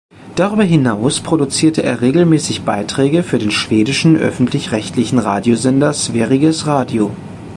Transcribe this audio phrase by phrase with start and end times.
[0.35, 7.11] Darüber hinaus produziert er regelmäßig Beiträge für den schwedischen öffentlich-rechtlichen Radiosender Sveriges Radio.